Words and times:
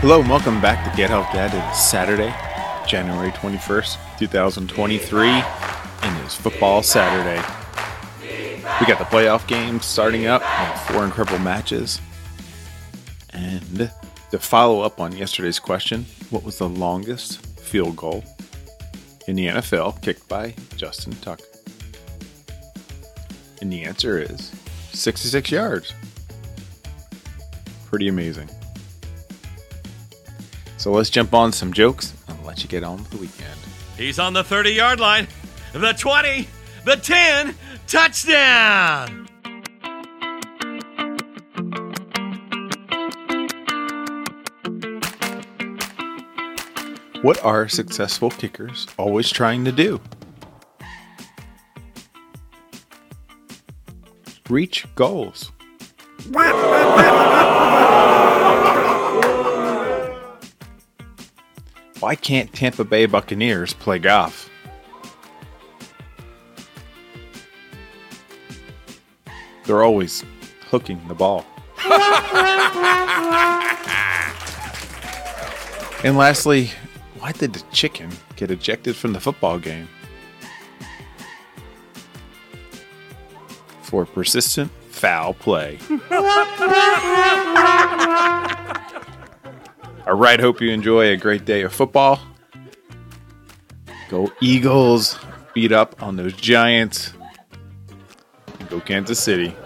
Hello 0.00 0.18
and 0.18 0.30
welcome 0.30 0.62
back 0.62 0.90
to 0.90 0.96
Get 0.96 1.10
Help 1.10 1.30
Dad. 1.30 1.52
It 1.52 1.72
is 1.72 1.78
Saturday, 1.78 2.34
January 2.88 3.32
21st, 3.32 3.98
2023, 4.18 5.28
and 5.28 6.24
it's 6.24 6.34
Football 6.34 6.82
Saturday. 6.82 7.46
We 8.80 8.86
got 8.86 8.98
the 8.98 9.04
playoff 9.04 9.46
games 9.46 9.84
starting 9.84 10.26
up, 10.26 10.42
four 10.86 11.04
incredible 11.04 11.38
matches. 11.40 12.00
And 13.34 13.92
to 14.30 14.38
follow 14.38 14.80
up 14.80 15.02
on 15.02 15.14
yesterday's 15.14 15.58
question, 15.58 16.06
what 16.30 16.44
was 16.44 16.56
the 16.56 16.68
longest 16.70 17.44
field 17.60 17.96
goal 17.96 18.24
in 19.28 19.36
the 19.36 19.48
NFL 19.48 20.00
kicked 20.00 20.26
by 20.30 20.54
Justin 20.78 21.12
Tuck? 21.16 21.42
And 23.60 23.70
the 23.70 23.82
answer 23.82 24.18
is 24.18 24.50
66 24.94 25.50
yards. 25.50 25.92
Pretty 27.84 28.08
amazing. 28.08 28.48
So 30.80 30.90
let's 30.92 31.10
jump 31.10 31.34
on 31.34 31.52
some 31.52 31.74
jokes 31.74 32.14
and 32.26 32.42
let 32.46 32.62
you 32.62 32.68
get 32.70 32.82
on 32.82 32.96
with 32.96 33.10
the 33.10 33.18
weekend. 33.18 33.60
He's 33.98 34.18
on 34.18 34.32
the 34.32 34.42
30 34.42 34.70
yard 34.70 34.98
line. 34.98 35.28
The 35.74 35.92
20, 35.92 36.48
the 36.86 36.96
10, 36.96 37.54
touchdown! 37.86 39.28
What 47.20 47.44
are 47.44 47.68
successful 47.68 48.30
kickers 48.30 48.86
always 48.96 49.28
trying 49.28 49.66
to 49.66 49.72
do? 49.72 50.00
Reach 54.48 54.86
goals. 54.94 55.52
Why 62.00 62.14
can't 62.14 62.50
Tampa 62.54 62.82
Bay 62.82 63.04
Buccaneers 63.04 63.74
play 63.74 63.98
golf? 63.98 64.48
They're 69.66 69.82
always 69.82 70.24
hooking 70.70 71.06
the 71.08 71.14
ball. 71.14 71.44
and 76.02 76.16
lastly, 76.16 76.70
why 77.18 77.32
did 77.32 77.52
the 77.52 77.62
chicken 77.70 78.08
get 78.36 78.50
ejected 78.50 78.96
from 78.96 79.12
the 79.12 79.20
football 79.20 79.58
game? 79.58 79.86
For 83.82 84.06
persistent 84.06 84.72
foul 84.88 85.34
play. 85.34 85.78
Right, 90.20 90.38
hope 90.38 90.60
you 90.60 90.70
enjoy 90.70 91.12
a 91.12 91.16
great 91.16 91.46
day 91.46 91.62
of 91.62 91.72
football. 91.72 92.20
Go 94.10 94.30
Eagles. 94.42 95.18
Beat 95.54 95.72
up 95.72 96.02
on 96.02 96.16
those 96.16 96.34
Giants. 96.34 97.14
Go 98.68 98.80
Kansas 98.80 99.18
City. 99.18 99.56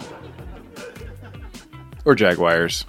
Or 2.05 2.15
Jaguars. 2.15 2.85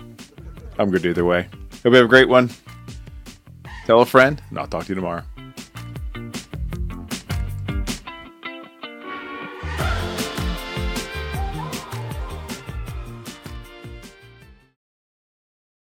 I'm 0.79 0.93
good 0.93 1.05
either 1.05 1.25
way. 1.25 1.49
Hope 1.83 1.87
you 1.87 1.95
have 1.95 2.05
a 2.05 2.09
great 2.09 2.29
one. 2.29 2.51
Tell 3.85 4.01
a 4.01 4.07
friend, 4.07 4.41
and 4.49 4.61
I'll 4.61 4.69
talk 4.69 4.85
to 4.85 4.91
you 4.91 4.95
tomorrow. 4.95 5.25